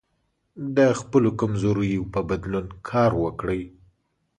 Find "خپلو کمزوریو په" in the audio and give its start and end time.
0.99-2.19